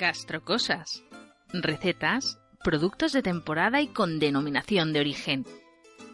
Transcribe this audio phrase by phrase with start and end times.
[0.00, 1.04] Gastrocosas.
[1.52, 5.44] Recetas, productos de temporada y con denominación de origen.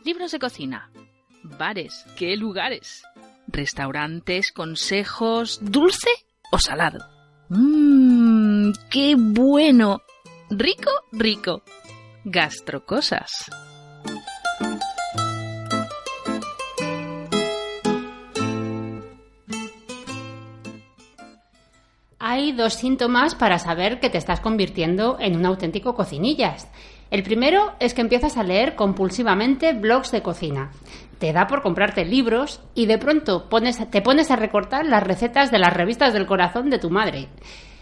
[0.05, 0.91] Libros de cocina.
[1.45, 3.05] Bares, qué lugares.
[3.47, 6.11] Restaurantes, consejos, dulce
[6.51, 7.07] o salado.
[7.49, 10.03] Mmm, qué bueno.
[10.51, 11.63] Rico, rico.
[12.25, 13.49] Gastrocosas.
[22.37, 26.71] Hay dos síntomas para saber que te estás convirtiendo en un auténtico cocinillas.
[27.11, 30.71] El primero es que empiezas a leer compulsivamente blogs de cocina.
[31.19, 33.49] Te da por comprarte libros y de pronto
[33.91, 37.31] te pones a recortar las recetas de las revistas del corazón de tu madre.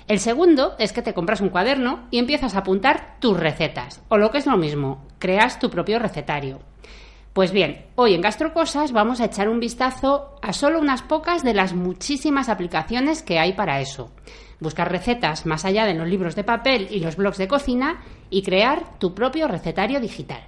[0.06, 4.18] El segundo es que te compras un cuaderno y empiezas a apuntar tus recetas, o
[4.18, 6.60] lo que es lo mismo, creas tu propio recetario.
[7.32, 11.54] Pues bien, hoy en Gastrocosas vamos a echar un vistazo a solo unas pocas de
[11.54, 14.12] las muchísimas aplicaciones que hay para eso.
[14.64, 18.42] Buscar recetas más allá de los libros de papel y los blogs de cocina y
[18.42, 20.40] crear tu propio recetario digital.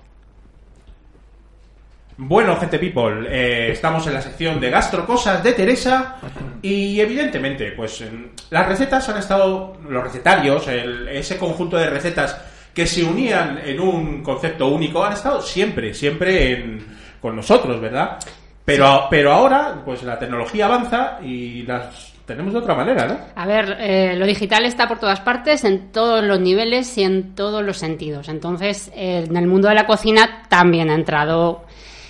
[2.16, 6.16] Bueno, gente people, eh, estamos en la sección de gastrocosas de Teresa
[6.62, 8.02] y evidentemente, pues
[8.48, 12.40] las recetas han estado, los recetarios, ese conjunto de recetas
[12.72, 16.78] que se unían en un concepto único han estado siempre, siempre
[17.20, 18.18] con nosotros, ¿verdad?
[18.66, 23.18] Pero, pero ahora, pues la tecnología avanza y las tenemos de otra manera, ¿no?
[23.36, 27.36] A ver, eh, lo digital está por todas partes, en todos los niveles y en
[27.36, 28.28] todos los sentidos.
[28.28, 31.64] Entonces, en el mundo de la cocina también ha entrado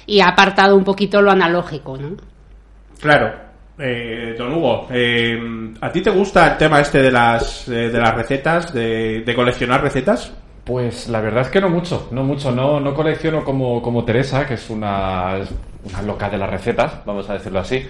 [0.07, 2.17] y ha apartado un poquito lo analógico, ¿no?
[2.99, 3.47] Claro.
[3.79, 5.39] Eh, don Hugo, eh,
[5.83, 9.83] ¿a ti te gusta el tema este de las, de las recetas, de, de coleccionar
[9.83, 10.33] recetas?
[10.67, 14.45] Pues la verdad es que no mucho, no mucho, no, no colecciono como, como Teresa,
[14.45, 15.39] que es una,
[16.05, 17.87] loca de las recetas, vamos a decirlo así.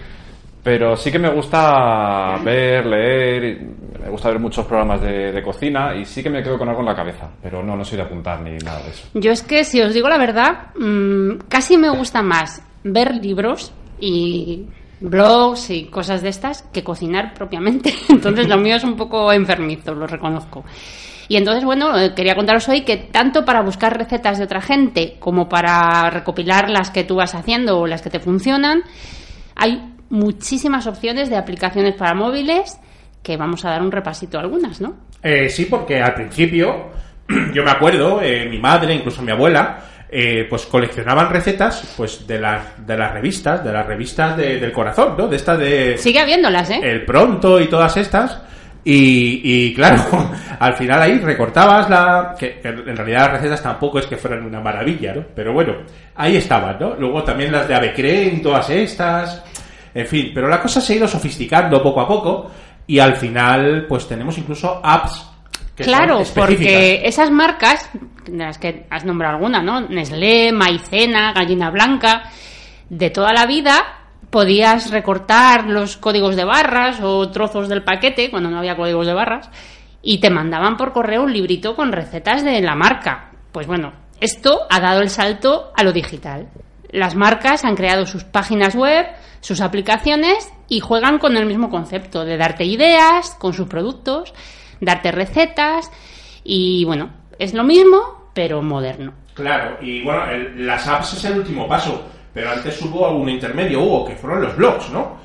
[0.63, 3.63] Pero sí que me gusta ver, leer,
[4.03, 6.89] me gusta ver muchos programas de, cocina y sí que me quedo con algo en
[6.89, 9.09] la cabeza, pero no, no soy de apuntar ni nada de eso.
[9.15, 13.73] Yo es que, si os digo la verdad, mm, casi me gusta más ver libros
[13.99, 14.67] y
[15.01, 17.95] blogs y cosas de estas que cocinar propiamente.
[18.11, 20.63] Entonces lo mío es un poco enfermizo, lo reconozco.
[21.29, 25.17] Y entonces, bueno, eh, quería contaros hoy que tanto para buscar recetas de otra gente
[25.19, 28.83] como para recopilar las que tú vas haciendo o las que te funcionan,
[29.55, 32.79] hay muchísimas opciones de aplicaciones para móviles
[33.23, 34.95] que vamos a dar un repasito a algunas, ¿no?
[35.23, 36.91] Eh, sí, porque al principio,
[37.53, 39.79] yo me acuerdo, eh, mi madre, incluso mi abuela,
[40.49, 45.27] pues coleccionaban recetas pues de las de las revistas de las revistas del corazón no
[45.27, 48.41] de estas de sigue habiéndolas eh el pronto y todas estas
[48.89, 50.31] y, claro,
[50.61, 52.37] al final ahí recortabas la...
[52.39, 55.25] Que, en realidad las recetas tampoco es que fueran una maravilla, ¿no?
[55.35, 55.75] Pero bueno,
[56.15, 56.95] ahí estaban, ¿no?
[56.95, 59.43] Luego también las de Avecren, todas estas...
[59.93, 62.51] En fin, pero la cosa se ha ido sofisticando poco a poco
[62.87, 65.31] y al final pues tenemos incluso apps
[65.75, 67.91] que claro, porque esas marcas,
[68.25, 69.81] de las que has nombrado alguna, ¿no?
[69.83, 72.31] Nestlé, Maicena, Gallina Blanca,
[72.89, 73.96] de toda la vida,
[74.31, 79.15] podías recortar los códigos de barras o trozos del paquete cuando no había códigos de
[79.15, 79.51] barras
[80.03, 83.31] y te mandaban por correo un librito con recetas de la marca.
[83.53, 86.49] Pues bueno, esto ha dado el salto a lo digital.
[86.91, 89.07] Las marcas han creado sus páginas web,
[89.41, 94.33] sus aplicaciones y juegan con el mismo concepto de darte ideas con sus productos,
[94.81, 95.91] darte recetas
[96.45, 99.13] y bueno, es lo mismo pero moderno.
[99.35, 100.23] Claro, y bueno,
[100.57, 102.03] las apps es el último paso
[102.37, 105.17] pero antes hubo algún intermedio, hubo, que fueron los blogs, ¿no?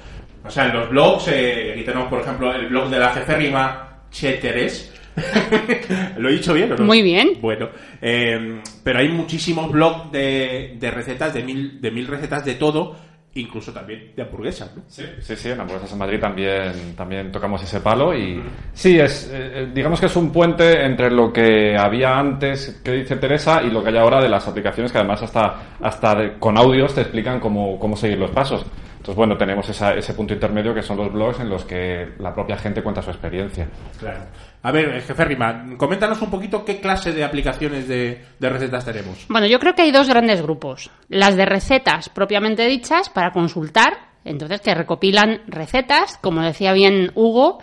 [0.46, 4.06] O sea, en los blogs, eh, aquí tenemos, por ejemplo, el blog de la jeférrima
[4.10, 4.94] Cheteres.
[6.18, 6.86] ¿Lo he dicho bien o no?
[6.86, 7.34] Muy bien.
[7.42, 7.68] Bueno,
[8.02, 12.96] eh, pero hay muchísimos blogs de, de recetas, de mil, de mil recetas de todo,
[13.36, 14.84] incluso también de hamburguesas, ¿no?
[14.88, 18.42] Sí, sí, sí, en hamburguesas en Madrid también, también tocamos ese palo y
[18.74, 23.16] sí, es, eh, digamos que es un puente entre lo que había antes, que dice
[23.16, 26.94] Teresa, y lo que hay ahora de las aplicaciones que además hasta, hasta con audios
[26.94, 28.66] te explican cómo, cómo seguir los pasos.
[29.02, 32.56] Entonces, bueno, tenemos ese punto intermedio que son los blogs en los que la propia
[32.56, 33.68] gente cuenta su experiencia.
[33.98, 34.20] Claro.
[34.62, 39.26] A ver, jefe Rima, coméntanos un poquito qué clase de aplicaciones de, recetas tenemos.
[39.28, 40.92] Bueno, yo creo que hay dos grandes grupos.
[41.10, 47.58] Las de recetas propiamente dichas para consultar, entonces que recopilan recetas, como decía bien Hugo,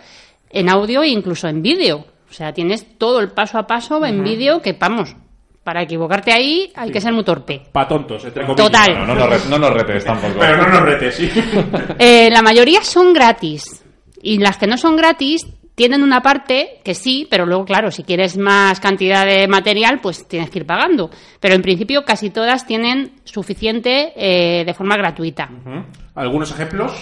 [0.49, 2.03] en audio e incluso en vídeo.
[2.29, 5.15] O sea, tienes todo el paso a paso en vídeo que, vamos,
[5.69, 7.61] para equivocarte ahí hay que ser muy torpe.
[7.71, 8.65] Pa' tontos, entre comillas.
[8.65, 9.05] Total.
[9.05, 10.33] No, nos retes tampoco.
[10.39, 11.29] Pero no nos retes, sí.
[11.99, 13.85] Eh, la mayoría son gratis.
[14.23, 15.45] Y las que no son gratis
[15.75, 20.27] tienen una parte que sí, pero luego, claro, si quieres más cantidad de material, pues
[20.27, 21.11] tienes que ir pagando.
[21.39, 25.51] Pero en principio casi todas tienen suficiente eh, de forma gratuita.
[26.15, 26.93] ¿Algunos ejemplos?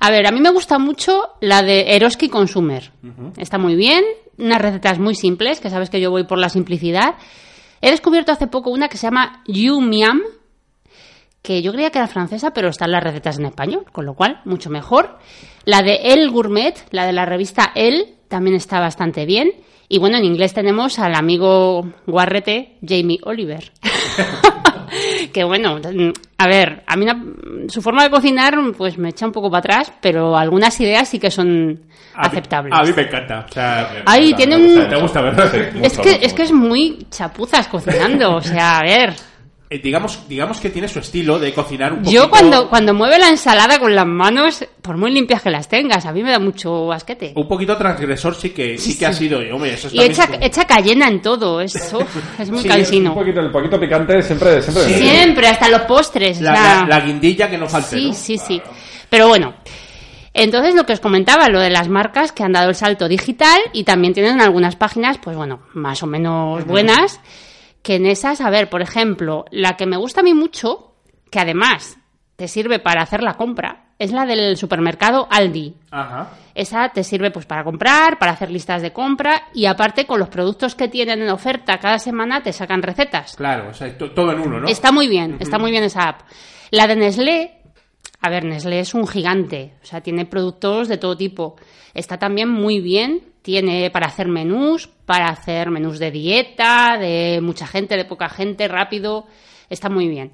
[0.00, 2.90] A ver, a mí me gusta mucho la de Eroski Consumer.
[3.36, 4.02] Está muy bien,
[4.38, 7.16] unas recetas muy simples, que sabes que yo voy por la simplicidad.
[7.84, 10.22] He descubierto hace poco una que se llama Yu Miam,
[11.42, 14.40] que yo creía que era francesa, pero están las recetas en español, con lo cual,
[14.46, 15.18] mucho mejor.
[15.66, 19.52] La de El Gourmet, la de la revista El, también está bastante bien.
[19.88, 23.70] Y bueno, en inglés tenemos al amigo guarrete Jamie Oliver.
[25.32, 25.78] que bueno,
[26.38, 27.22] a ver, a mí una-
[27.68, 31.18] su forma de cocinar pues me echa un poco para atrás, pero algunas ideas sí
[31.18, 31.80] que son
[32.14, 32.72] A mí- aceptables.
[32.74, 33.46] A mí me encanta.
[33.48, 35.50] O sea, Ay, tiene un- Te gusta, ¿verdad?
[35.52, 35.78] Sí.
[35.82, 39.14] es que mucho, es que es muy chapuzas cocinando, o sea, a ver.
[39.74, 42.12] Eh, digamos, digamos que tiene su estilo de cocinar un poquito...
[42.22, 46.06] Yo cuando, cuando mueve la ensalada con las manos, por muy limpias que las tengas,
[46.06, 47.32] a mí me da mucho asquete.
[47.34, 49.42] Un poquito transgresor sí que, sí que ha sido.
[49.42, 50.46] y, Hombre, eso Y está echa, mismo.
[50.46, 51.98] echa cayena en todo, eso
[52.38, 53.14] es muy Sí, Un cansino.
[53.14, 56.38] poquito, el poquito picante siempre, siempre hasta los postres.
[56.40, 58.14] o La, sea, la- la guindilla que no falte, sí, ¿no?
[58.14, 58.62] sí, sí.
[59.10, 59.54] Pero bueno,
[60.32, 63.60] entonces lo que os comentaba, lo de las marcas que han dado el salto digital
[63.72, 67.20] y también tienen algunas páginas, pues bueno, más o menos buenas,
[67.84, 70.96] que en esas, a ver, por ejemplo, la que me gusta a mí mucho,
[71.30, 71.96] que además
[72.34, 75.76] te sirve para hacer la compra, es la del supermercado Aldi.
[75.92, 76.30] Ajá.
[76.54, 80.28] Esa te sirve pues para comprar, para hacer listas de compra y aparte con los
[80.30, 83.36] productos que tienen en oferta cada semana te sacan recetas.
[83.36, 84.68] Claro, o sea, to- todo en uno, ¿no?
[84.68, 86.22] Está muy bien, está muy bien esa app.
[86.70, 87.60] La de Nestlé,
[88.20, 91.56] a ver, Nestlé es un gigante, o sea, tiene productos de todo tipo.
[91.92, 97.66] Está también muy bien, tiene para hacer menús, para hacer menús de dieta, de mucha
[97.66, 99.26] gente, de poca gente, rápido,
[99.68, 100.32] está muy bien.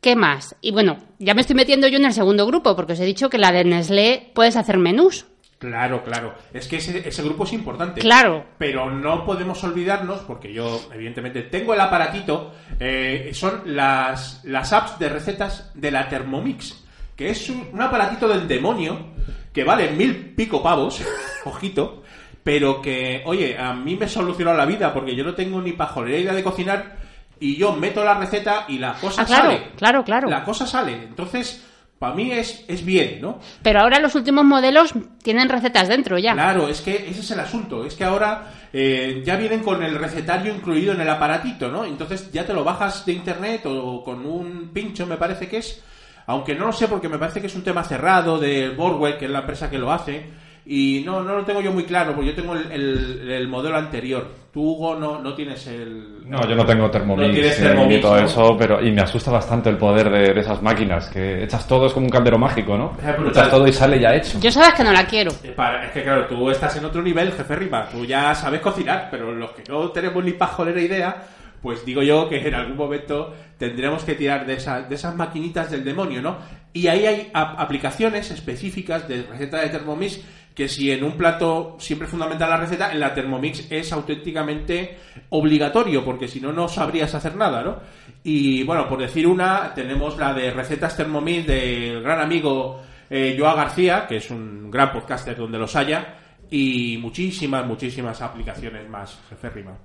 [0.00, 0.56] ¿Qué más?
[0.60, 3.30] Y bueno, ya me estoy metiendo yo en el segundo grupo, porque os he dicho
[3.30, 5.26] que la de Nestlé puedes hacer menús.
[5.60, 6.34] Claro, claro.
[6.52, 8.00] Es que ese, ese grupo es importante.
[8.00, 8.44] Claro.
[8.58, 14.98] Pero no podemos olvidarnos, porque yo, evidentemente, tengo el aparatito, eh, son las, las apps
[14.98, 16.74] de recetas de la Thermomix,
[17.14, 19.14] que es un, un aparatito del demonio,
[19.52, 21.00] que vale mil pico pavos,
[21.50, 22.02] ojito,
[22.42, 26.18] pero que, oye, a mí me solucionó la vida, porque yo no tengo ni pajolera
[26.18, 26.96] idea de cocinar,
[27.40, 29.62] y yo meto la receta y la cosa Ah, claro, sale.
[29.76, 30.28] claro, claro.
[30.30, 30.92] La cosa sale.
[30.92, 31.64] Entonces,
[31.98, 33.38] para mí es, es bien, ¿no?
[33.62, 34.92] Pero ahora los últimos modelos
[35.22, 36.34] tienen recetas dentro ya.
[36.34, 37.84] Claro, es que ese es el asunto.
[37.84, 41.84] Es que ahora eh, ya vienen con el recetario incluido en el aparatito, ¿no?
[41.84, 45.82] Entonces ya te lo bajas de internet o con un pincho, me parece que es.
[46.26, 49.24] Aunque no lo sé porque me parece que es un tema cerrado de Borwell, que
[49.26, 50.24] es la empresa que lo hace.
[50.66, 53.76] Y no, no lo tengo yo muy claro, porque yo tengo el, el- el modelo
[53.76, 54.26] anterior.
[54.50, 56.28] Tú, Hugo, no, no tienes el...
[56.30, 58.26] No, yo no tengo Thermomix, No ni Thermomix, todo ¿no?
[58.26, 61.86] eso, pero y me asusta bastante el poder de, de esas máquinas, que echas todo,
[61.86, 62.96] es como un caldero mágico, ¿no?
[63.28, 64.38] Echas todo y sale ya hecho.
[64.40, 65.32] Yo sabes que no la quiero.
[65.42, 67.88] Eh, para- es que claro, tú estás en otro nivel, jefe Rima.
[67.90, 71.16] Tú ya sabes cocinar, pero los que no tenemos ni pajolera idea,
[71.60, 75.70] pues digo yo que en algún momento tendremos que tirar de, esa- de esas maquinitas
[75.70, 76.38] del demonio, ¿no?
[76.72, 80.20] Y ahí hay ap- aplicaciones específicas de receta de Thermomix
[80.54, 84.98] que si en un plato siempre es fundamental la receta, en la Thermomix es auténticamente
[85.30, 87.78] obligatorio, porque si no, no sabrías hacer nada, ¿no?
[88.22, 92.80] Y bueno, por decir una, tenemos la de recetas Thermomix del gran amigo
[93.10, 96.18] eh, Joa García, que es un gran podcaster donde los haya,
[96.50, 99.76] y muchísimas, muchísimas aplicaciones más, jefe Rima.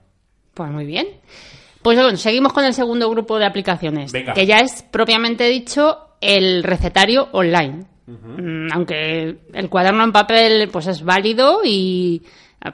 [0.54, 1.08] Pues muy bien.
[1.82, 4.34] Pues bueno, seguimos con el segundo grupo de aplicaciones, Venga.
[4.34, 7.86] que ya es propiamente dicho el recetario online.
[8.10, 12.24] Mm, Aunque el cuaderno en papel pues es válido y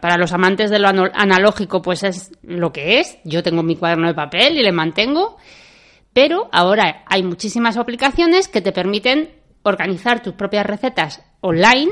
[0.01, 3.17] para los amantes de lo analógico pues es lo que es.
[3.23, 5.37] Yo tengo mi cuaderno de papel y le mantengo.
[6.13, 9.31] Pero ahora hay muchísimas aplicaciones que te permiten
[9.63, 11.91] organizar tus propias recetas online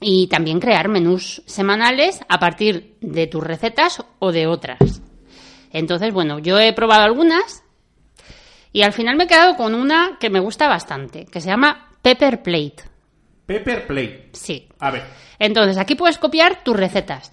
[0.00, 5.02] y también crear menús semanales a partir de tus recetas o de otras.
[5.72, 7.64] Entonces, bueno, yo he probado algunas
[8.72, 11.85] y al final me he quedado con una que me gusta bastante, que se llama
[12.06, 12.76] Pepper Plate.
[13.46, 14.28] Pepper Play.
[14.32, 14.68] Sí.
[14.78, 15.02] A ver,
[15.40, 17.32] Entonces, aquí puedes copiar tus recetas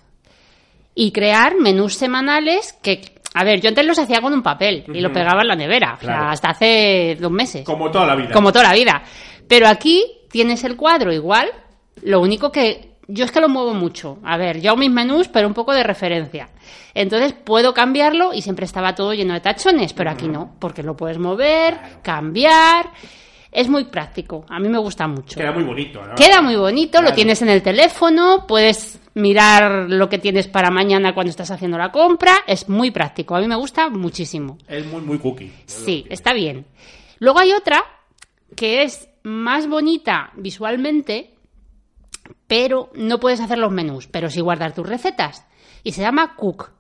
[0.95, 3.01] y crear menús semanales que,
[3.35, 5.99] a ver, yo antes los hacía con un papel y lo pegaba en la nevera,
[6.01, 7.63] o sea, hasta hace dos meses.
[7.65, 8.31] como toda la vida.
[8.31, 9.03] Como toda la vida.
[9.47, 11.51] Pero aquí tienes el cuadro igual.
[12.01, 14.17] Lo único que yo es que lo muevo mucho.
[14.23, 16.49] A ver, yo hago mis menús, pero un poco de referencia.
[16.95, 20.95] Entonces puedo cambiarlo y siempre estaba todo lleno de tachones, pero aquí no, porque lo
[20.97, 22.89] puedes mover, cambiar.
[23.53, 24.45] Es muy práctico.
[24.49, 25.39] A mí me gusta mucho.
[25.39, 26.15] Queda muy bonito, ¿no?
[26.15, 31.13] Queda muy bonito, lo tienes en el teléfono, puedes mirar lo que tienes para mañana
[31.13, 32.37] cuando estás haciendo la compra.
[32.47, 33.35] Es muy práctico.
[33.35, 34.57] A mí me gusta muchísimo.
[34.67, 35.51] Es muy, muy cookie.
[35.65, 36.65] Sí, está bien.
[37.19, 37.83] Luego hay otra
[38.55, 41.35] que es más bonita visualmente,
[42.47, 45.45] pero no puedes hacer los menús, pero sí guardar tus recetas.
[45.83, 46.71] Y se llama Cook.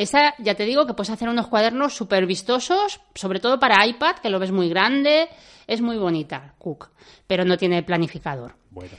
[0.00, 4.16] Esa, ya te digo que puedes hacer unos cuadernos súper vistosos, sobre todo para iPad,
[4.16, 5.28] que lo ves muy grande.
[5.66, 6.88] Es muy bonita, Cook,
[7.26, 8.54] pero no tiene planificador.
[8.70, 8.92] Bueno.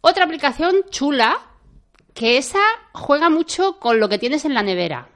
[0.00, 1.38] Otra aplicación chula,
[2.14, 2.58] que esa
[2.90, 5.06] juega mucho con lo que tienes en la nevera.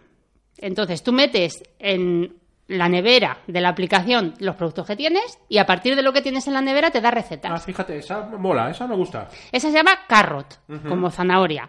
[0.56, 2.36] Entonces, tú metes en
[2.68, 6.22] la nevera de la aplicación los productos que tienes y a partir de lo que
[6.22, 7.50] tienes en la nevera te da recetas.
[7.52, 9.28] Ah, fíjate, esa mola, esa me gusta.
[9.50, 11.68] Esa se llama Carrot, como zanahoria.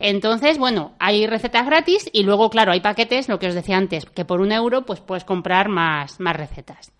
[0.00, 4.06] Entonces, bueno, hay recetas gratis y luego, claro, hay paquetes, lo que os decía antes,
[4.06, 6.90] que por un euro pues puedes comprar más, más recetas.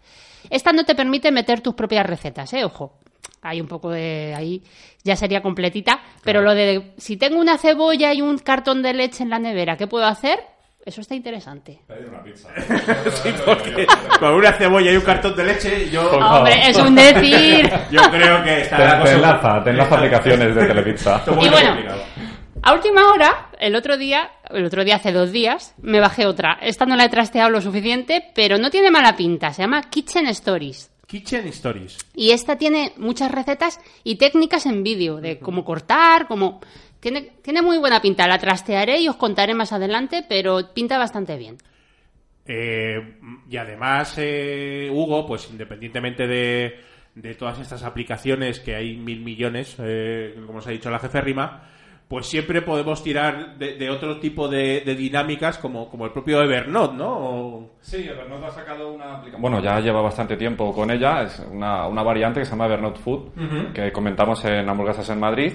[0.50, 2.64] Esta no te permite meter tus propias recetas, ¿eh?
[2.64, 2.99] Ojo.
[3.42, 4.62] Hay un poco de ahí,
[5.02, 9.23] ya sería completita, pero lo de si tengo una cebolla y un cartón de leche
[9.23, 10.40] en la nevera, ¿qué puedo hacer?
[10.85, 11.78] Eso está interesante.
[11.87, 12.49] Pedir una pizza.
[13.23, 13.87] Sí, porque
[14.19, 16.11] con una cebolla y un cartón de leche, yo.
[16.11, 17.71] Hombre, es un decir.
[17.90, 21.23] yo creo que está Te, la te enlaza, te enlaza aplicaciones de Telepizza.
[21.26, 22.02] Y bueno, complicado.
[22.62, 26.59] A última hora, el otro día, el otro día hace dos días, me bajé otra.
[26.61, 29.50] Esta no la he trasteado lo suficiente, pero no tiene mala pinta.
[29.52, 30.93] Se llama Kitchen Stories.
[31.07, 31.97] Kitchen Stories.
[32.14, 36.61] Y esta tiene muchas recetas y técnicas en vídeo, de cómo cortar, cómo...
[37.00, 38.29] Tiene, tiene muy buena pinta.
[38.29, 41.57] La trastearé y os contaré más adelante, pero pinta bastante bien.
[42.45, 43.17] Eh,
[43.49, 46.79] y además, eh, Hugo, pues independientemente de,
[47.14, 51.23] de todas estas aplicaciones, que hay mil millones, eh, como os ha dicho la jefe
[51.23, 51.71] Rima,
[52.11, 56.43] pues siempre podemos tirar de, de otro tipo de, de dinámicas como, como el propio
[56.43, 57.09] Evernote, ¿no?
[57.09, 59.40] O- Sí, Evernote ha sacado una aplicación.
[59.40, 61.23] Bueno, ya lleva bastante tiempo con ella.
[61.23, 65.52] Es una, una variante que se llama Evernote Food, que comentamos en Hamburguesas en Madrid,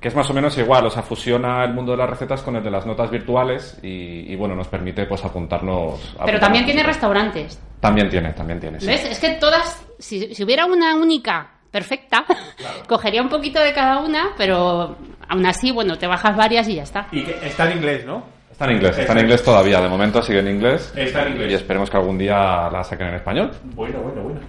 [0.00, 0.84] que es más o menos igual.
[0.86, 4.32] O sea, fusiona el mundo de las recetas con el de las notas virtuales y,
[4.32, 6.00] y, bueno, nos permite pues apuntarnos.
[6.00, 7.62] Pero apuntarnos también tiene restaurantes.
[7.78, 8.80] También tiene, también tiene.
[8.80, 8.88] sí.
[8.88, 9.04] ¿Ves?
[9.04, 12.24] Es que todas, si, si hubiera una única perfecta,
[12.88, 14.96] cogería un poquito de cada una, pero
[15.32, 17.08] aún así, bueno, te bajas varias y ya está.
[17.10, 18.24] Y que está en inglés, ¿no?
[18.50, 19.80] Está en inglés, está en inglés todavía.
[19.80, 20.92] De momento sigue en inglés.
[20.94, 21.52] Está en inglés.
[21.52, 23.50] Y esperemos que algún día la saquen en español.
[23.74, 24.40] Bueno, bueno, bueno.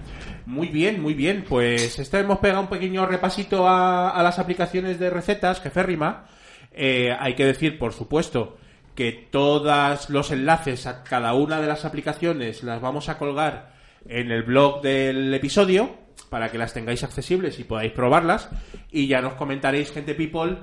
[0.44, 1.44] Muy bien, muy bien.
[1.48, 6.26] Pues esto hemos pegado un pequeño repasito a, a las aplicaciones de recetas, jefe Rima.
[6.70, 8.58] Eh, hay que decir, por supuesto,
[8.94, 13.72] que todos los enlaces a cada una de las aplicaciones las vamos a colgar
[14.06, 16.03] en el blog del episodio
[16.34, 18.50] para que las tengáis accesibles y podáis probarlas
[18.90, 20.58] y ya nos comentaréis gente people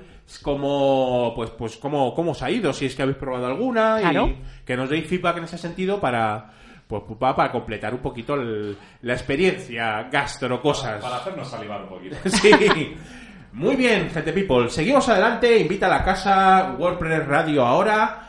[0.55, 4.27] cómo pues pues cómo, cómo os ha ido si es que habéis probado alguna Claro.
[4.27, 4.35] y
[4.65, 6.49] que nos deis feedback en ese sentido para
[6.87, 12.17] pues pa- para completar un poquito el- la experiencia gastro cosas hacernos salivar un poquito.
[12.25, 12.51] sí
[13.53, 18.27] muy bien gente people seguimos adelante invita a la casa WordPress Radio ahora